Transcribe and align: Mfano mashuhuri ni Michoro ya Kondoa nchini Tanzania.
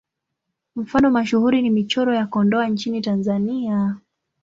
Mfano 0.75 1.11
mashuhuri 1.11 1.61
ni 1.61 1.69
Michoro 1.69 2.15
ya 2.15 2.27
Kondoa 2.27 2.67
nchini 2.67 3.01
Tanzania. 3.01 3.95